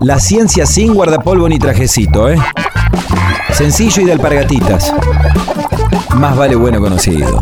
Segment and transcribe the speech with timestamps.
[0.00, 2.38] La ciencia sin guardapolvo ni trajecito, ¿eh?
[3.52, 4.92] Sencillo y de alpargatitas.
[6.16, 7.40] Más vale bueno conocido.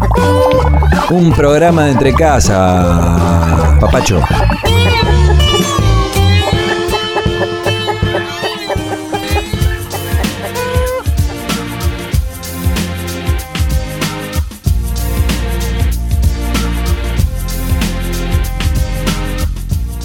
[1.11, 4.21] Un programa de entre casa, papacho.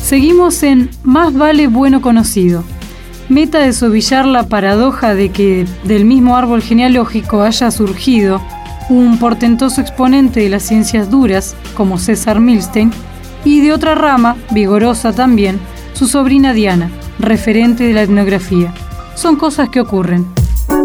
[0.07, 2.63] Seguimos en Más vale bueno conocido.
[3.27, 8.41] Meta de sobillar la paradoja de que del mismo árbol genealógico haya surgido
[8.87, 12.89] un portentoso exponente de las ciencias duras, como César Milstein,
[13.43, 15.59] y de otra rama, vigorosa también,
[15.91, 18.73] su sobrina Diana, referente de la etnografía.
[19.13, 20.25] Son cosas que ocurren.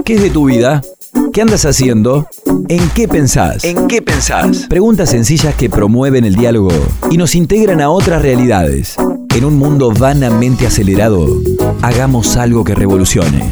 [0.05, 0.83] ¿Qué es de tu vida?
[1.33, 2.27] ¿Qué andas haciendo?
[2.69, 3.65] ¿En qué pensás?
[3.65, 4.67] ¿En qué pensás?
[4.69, 6.73] Preguntas sencillas que promueven el diálogo
[7.09, 8.97] y nos integran a otras realidades.
[9.35, 11.27] En un mundo vanamente acelerado,
[11.81, 13.51] hagamos algo que revolucione.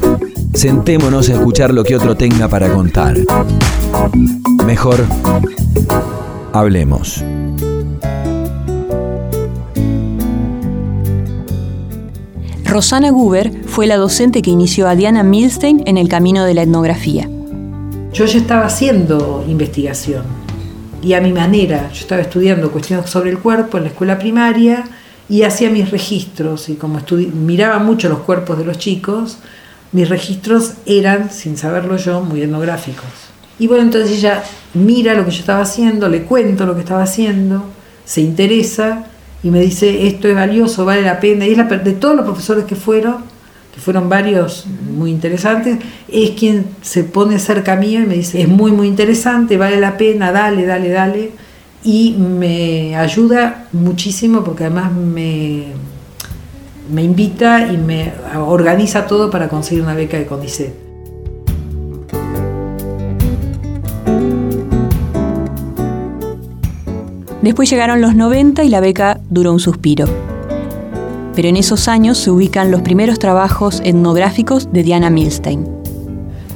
[0.53, 3.17] Sentémonos a escuchar lo que otro tenga para contar.
[4.67, 5.00] Mejor,
[6.53, 7.25] hablemos.
[12.67, 16.62] Rosana Guber fue la docente que inició a Diana Milstein en el camino de la
[16.62, 17.27] etnografía.
[18.12, 20.25] Yo ya estaba haciendo investigación
[21.03, 21.89] y a mi manera.
[21.91, 24.84] Yo estaba estudiando cuestiones sobre el cuerpo en la escuela primaria
[25.31, 26.98] y hacía mis registros y como
[27.34, 29.39] miraba mucho los cuerpos de los chicos,
[29.92, 33.06] mis registros eran, sin saberlo yo, muy etnográficos.
[33.61, 34.42] Y bueno, entonces ella
[34.75, 37.64] mira lo que yo estaba haciendo, le cuento lo que estaba haciendo,
[38.05, 39.06] se interesa
[39.45, 41.47] y me dice, esto es valioso, vale la pena.
[41.47, 43.19] Y es la, de todos los profesores que fueron,
[43.72, 45.78] que fueron varios muy interesantes,
[46.09, 49.97] es quien se pone cerca mío y me dice, es muy, muy interesante, vale la
[49.97, 51.50] pena, dale, dale, dale
[51.83, 55.67] y me ayuda muchísimo porque además me,
[56.92, 60.91] me invita y me organiza todo para conseguir una beca de CONICET.
[67.43, 70.06] Después llegaron los 90 y la beca duró un suspiro.
[71.34, 75.66] Pero en esos años se ubican los primeros trabajos etnográficos de Diana Milstein.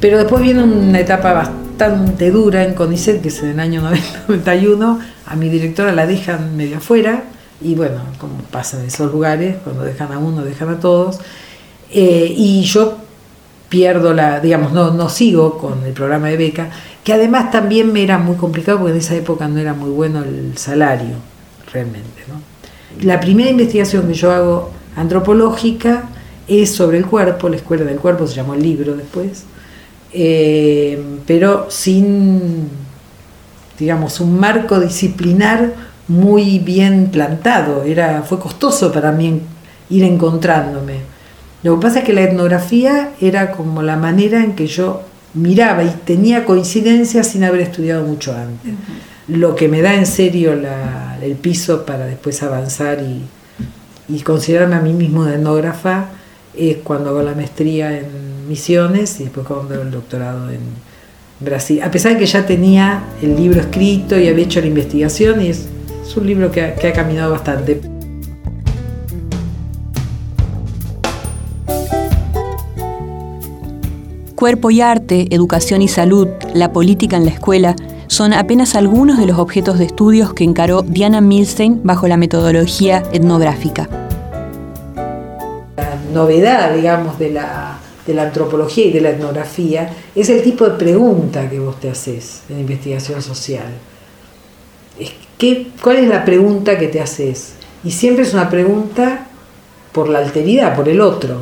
[0.00, 5.00] Pero después viene una etapa bastante dura en CONICET, que es en el año 91,
[5.26, 7.24] a mi directora la dejan medio afuera,
[7.60, 11.18] y bueno, como pasa en esos lugares, cuando dejan a uno, dejan a todos,
[11.90, 12.98] eh, y yo
[13.68, 16.70] pierdo la, digamos, no, no sigo con el programa de beca,
[17.02, 20.22] que además también me era muy complicado porque en esa época no era muy bueno
[20.22, 21.16] el salario,
[21.72, 22.08] realmente.
[23.02, 26.04] La primera investigación que yo hago antropológica
[26.46, 29.44] es sobre el cuerpo, la escuela del cuerpo se llamó el libro después,
[30.14, 32.84] eh, pero sin
[33.78, 35.72] digamos, un marco disciplinar
[36.08, 37.84] muy bien plantado.
[37.84, 39.40] Era, fue costoso para mí
[39.90, 41.00] ir encontrándome.
[41.62, 45.02] Lo que pasa es que la etnografía era como la manera en que yo
[45.32, 48.74] miraba y tenía coincidencias sin haber estudiado mucho antes.
[49.28, 53.22] Lo que me da en serio el piso para después avanzar y,
[54.14, 56.08] y considerarme a mí mismo de etnógrafa
[56.54, 60.60] es cuando hago la maestría en misiones y después cuando el doctorado en,
[61.40, 65.42] Brasil, a pesar de que ya tenía el libro escrito y había hecho la investigación,
[65.42, 65.68] y es,
[66.16, 67.80] un libro que ha, que ha caminado bastante.
[74.36, 77.74] Cuerpo y arte, educación y salud, la política en la escuela,
[78.06, 83.02] son apenas algunos de los objetos de estudios que encaró Diana Milstein bajo la metodología
[83.12, 83.88] etnográfica.
[85.76, 87.73] La novedad, digamos, de la,
[88.06, 91.90] de la antropología y de la etnografía es el tipo de pregunta que vos te
[91.90, 93.72] haces en investigación social.
[95.38, 97.54] ¿Qué, ¿Cuál es la pregunta que te haces?
[97.82, 99.26] Y siempre es una pregunta
[99.92, 101.40] por la alteridad, por el otro.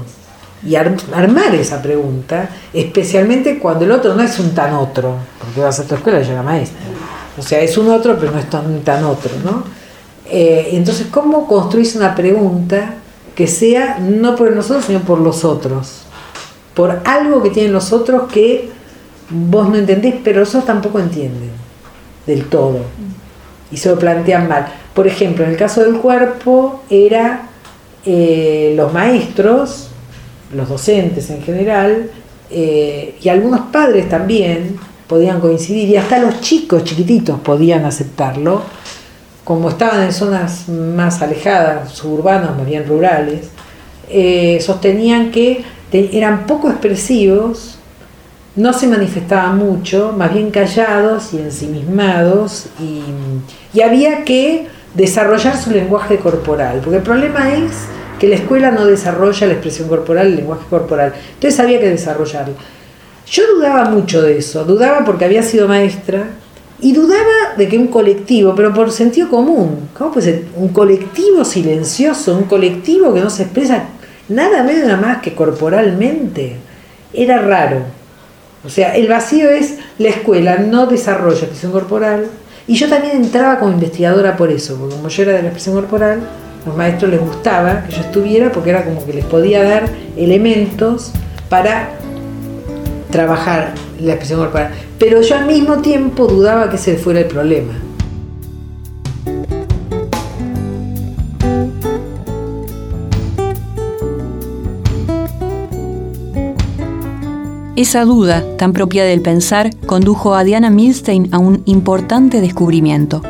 [0.64, 5.80] Y armar esa pregunta, especialmente cuando el otro no es un tan otro, porque vas
[5.80, 6.78] a tu escuela y llega maestra.
[7.36, 9.64] O sea, es un otro, pero no es tan, otro, ¿no?
[10.30, 12.94] Eh, entonces, ¿cómo construís una pregunta
[13.34, 16.02] que sea no por nosotros, sino por los otros?
[16.74, 18.70] Por algo que tienen los otros que
[19.30, 21.50] vos no entendés, pero los tampoco entienden
[22.26, 22.80] del todo
[23.70, 24.66] y se lo plantean mal.
[24.94, 27.48] Por ejemplo, en el caso del cuerpo era
[28.04, 29.88] eh, los maestros,
[30.54, 32.10] los docentes en general,
[32.50, 34.76] eh, y algunos padres también
[35.06, 38.62] podían coincidir, y hasta los chicos chiquititos podían aceptarlo,
[39.44, 43.48] como estaban en zonas más alejadas, suburbanas, más bien rurales,
[44.08, 47.78] eh, sostenían que eran poco expresivos,
[48.56, 56.18] no se manifestaban mucho, más bien callados y ensimismados, y, había que desarrollar su lenguaje
[56.18, 57.72] corporal, porque el problema es
[58.18, 61.14] que la escuela no desarrolla la expresión corporal, el lenguaje corporal.
[61.34, 62.54] Entonces había que desarrollarlo.
[63.26, 66.26] Yo dudaba mucho de eso, dudaba porque había sido maestra
[66.80, 70.44] y dudaba de que un colectivo, pero por sentido común, ¿cómo puede ser?
[70.56, 73.84] Un colectivo silencioso, un colectivo que no se expresa
[74.28, 76.56] nada menos nada más que corporalmente.
[77.12, 77.82] Era raro.
[78.64, 82.26] O sea, el vacío es la escuela no desarrolla expresión corporal.
[82.66, 85.74] Y yo también entraba como investigadora por eso, porque como yo era de la expresión
[85.74, 86.20] corporal,
[86.64, 91.12] los maestros les gustaba que yo estuviera porque era como que les podía dar elementos
[91.48, 91.90] para
[93.10, 94.70] trabajar la expresión corporal.
[94.98, 97.72] Pero yo al mismo tiempo dudaba que ese fuera el problema.
[107.74, 113.22] Esa duda, tan propia del pensar, condujo a Diana Milstein a un importante descubrimiento.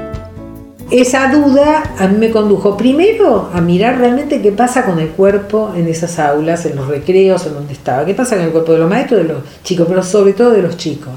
[0.91, 5.73] Esa duda a mí me condujo primero a mirar realmente qué pasa con el cuerpo
[5.77, 8.79] en esas aulas, en los recreos, en donde estaba, qué pasa con el cuerpo de
[8.79, 11.13] los maestros, de los chicos, pero sobre todo de los chicos.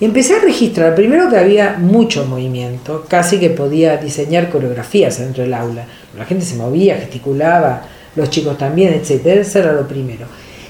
[0.00, 5.42] Y empecé a registrar, primero que había mucho movimiento, casi que podía diseñar coreografías dentro
[5.42, 5.84] del aula.
[6.16, 7.82] La gente se movía, gesticulaba,
[8.16, 9.26] los chicos también, etc.
[9.26, 10.26] Eso era lo primero.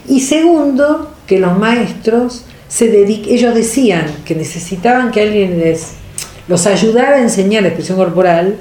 [0.08, 5.92] Y segundo, que los maestros se ellos decían que necesitaban que alguien les
[6.48, 8.56] los ayudara a enseñar la expresión corporal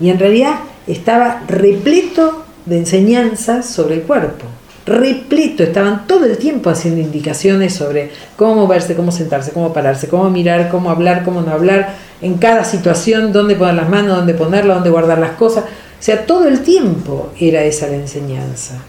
[0.00, 4.46] y en realidad estaba repleto de enseñanzas sobre el cuerpo.
[4.84, 10.28] Repleto, estaban todo el tiempo haciendo indicaciones sobre cómo moverse, cómo sentarse, cómo pararse, cómo
[10.28, 14.76] mirar, cómo hablar, cómo no hablar, en cada situación, dónde poner las manos, dónde ponerlas,
[14.76, 15.64] dónde guardar las cosas.
[15.64, 18.82] O sea, todo el tiempo era esa la enseñanza.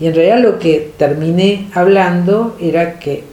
[0.00, 3.24] Y en realidad lo que terminé hablando era que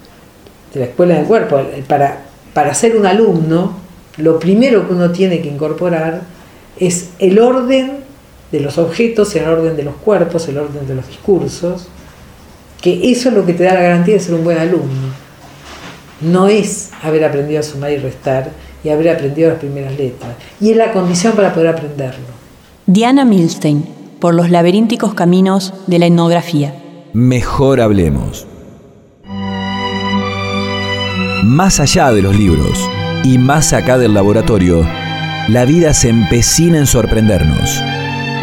[0.74, 3.78] de la escuela del cuerpo, para, para ser un alumno,
[4.18, 6.22] lo primero que uno tiene que incorporar
[6.78, 8.06] es el orden
[8.52, 11.88] de los objetos, el orden de los cuerpos, el orden de los discursos,
[12.82, 15.14] que eso es lo que te da la garantía de ser un buen alumno.
[16.22, 18.50] No es haber aprendido a sumar y restar
[18.84, 20.36] y haber aprendido las primeras letras.
[20.62, 22.26] Y es la condición para poder aprenderlo.
[22.86, 23.84] Diana Milstein,
[24.20, 26.74] por los laberínticos caminos de la etnografía.
[27.14, 28.48] Mejor hablemos.
[31.44, 32.90] Más allá de los libros
[33.24, 34.86] y más acá del laboratorio,
[35.48, 37.82] la vida se empecina en sorprendernos.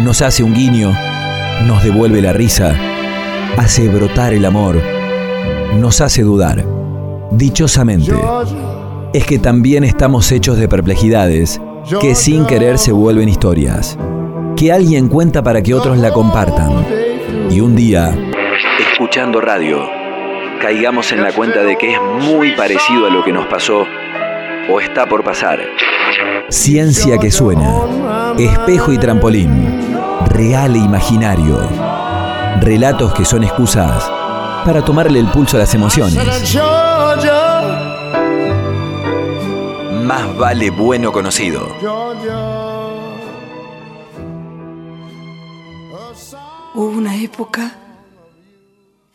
[0.03, 0.97] Nos hace un guiño,
[1.67, 2.77] nos devuelve la risa,
[3.57, 4.81] hace brotar el amor,
[5.79, 6.65] nos hace dudar.
[7.33, 8.13] Dichosamente,
[9.13, 11.61] es que también estamos hechos de perplejidades
[12.01, 13.99] que sin querer se vuelven historias
[14.63, 16.87] que alguien cuenta para que otros la compartan.
[17.51, 18.17] Y un día,
[18.79, 19.91] escuchando radio,
[20.61, 23.85] caigamos en la cuenta de que es muy parecido a lo que nos pasó
[24.71, 25.59] o está por pasar.
[26.49, 29.85] Ciencia que suena, espejo y trampolín,
[30.27, 31.59] real e imaginario.
[32.61, 34.09] Relatos que son excusas
[34.65, 36.23] para tomarle el pulso a las emociones.
[40.05, 42.62] Más vale bueno conocido.
[46.75, 47.79] Hubo una época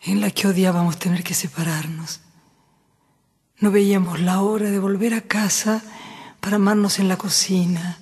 [0.02, 2.20] en la que odiábamos tener que separarnos.
[3.58, 5.82] No veíamos la hora de volver a casa
[6.40, 7.98] para amarnos en la cocina,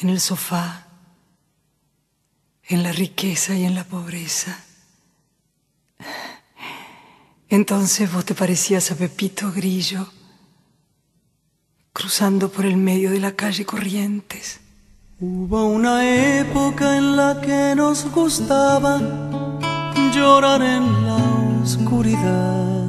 [0.00, 0.86] en el sofá,
[2.64, 4.64] en la riqueza y en la pobreza.
[7.48, 10.12] Entonces vos te parecías a Pepito Grillo,
[11.92, 14.60] cruzando por el medio de la calle Corrientes
[15.18, 16.04] Hubo una
[16.40, 19.00] época en la que nos gustaba
[20.14, 21.16] llorar en la
[21.62, 22.84] oscuridad.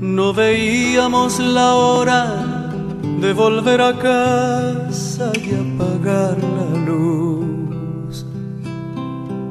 [0.00, 2.70] No veíamos la hora
[3.02, 8.24] de volver a casa y apagar la luz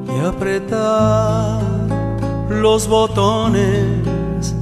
[0.08, 1.60] y apretar
[2.48, 4.54] los botones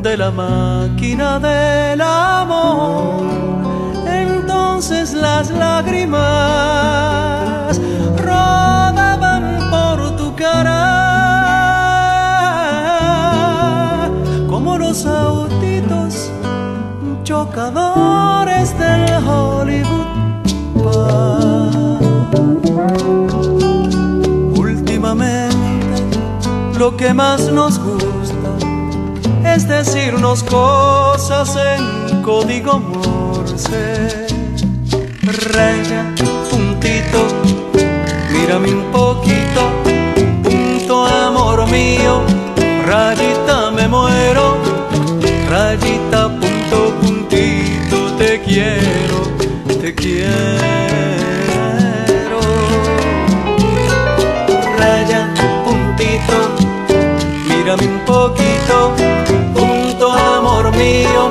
[0.00, 3.73] de la máquina del amor
[4.86, 6.20] entonces las lágrimas
[8.18, 11.00] rodaban por tu cara.
[14.46, 16.30] Como los autitos
[17.22, 20.04] chocadores del Hollywood
[24.58, 25.56] Últimamente
[26.78, 28.34] lo que más nos gusta
[29.46, 34.23] es decirnos cosas en código morse
[35.52, 36.14] raya,
[36.50, 37.26] puntito,
[38.30, 39.62] mírame un poquito,
[40.42, 42.22] punto amor mío,
[42.86, 44.56] rayita me muero,
[45.50, 49.20] rayita, punto, puntito, te quiero,
[49.80, 50.34] te quiero.
[54.78, 55.28] Raya,
[55.64, 56.36] puntito,
[57.48, 58.94] mírame un poquito,
[59.54, 61.30] punto amor mío,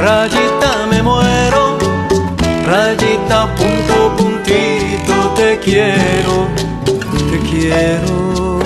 [0.00, 1.78] rayita me muero,
[2.66, 6.48] rayita punto puntito te quiero,
[6.84, 8.58] te quiero.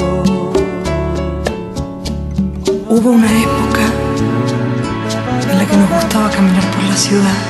[2.88, 3.84] Hubo una época
[5.50, 7.40] en la que nos gustaba caminar por la ciudad.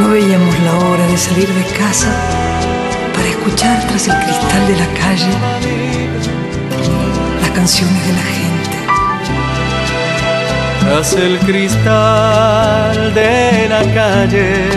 [0.00, 2.12] No veíamos la hora de salir de casa
[3.14, 5.32] para escuchar tras el cristal de la calle
[7.40, 8.51] las canciones de la gente.
[10.92, 14.68] Tras el cristal de la calle,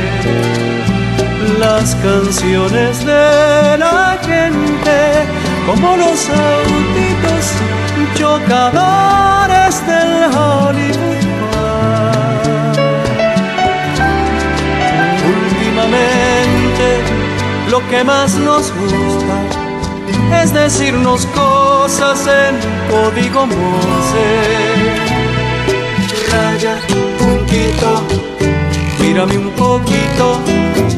[1.60, 5.26] las canciones de la gente,
[5.66, 7.46] como los autitos
[8.16, 11.26] chocadores del Hollywood.
[15.36, 16.88] Últimamente,
[17.70, 19.36] lo que más nos gusta
[20.42, 22.56] es decirnos cosas en
[22.90, 25.05] código Morse
[27.18, 28.04] puntito,
[29.00, 30.40] mírame un poquito,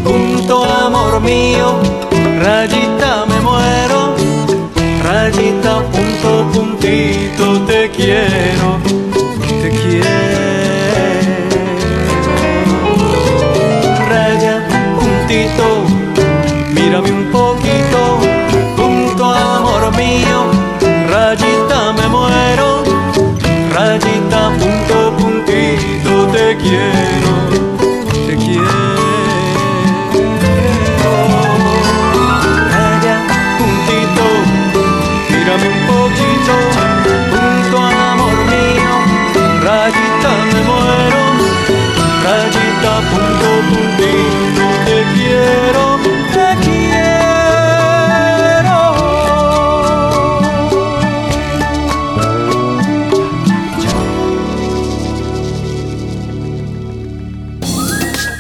[0.03, 1.79] punto amor mío,
[2.41, 4.15] rayita me muero,
[5.03, 8.79] rayita punto puntito te quiero,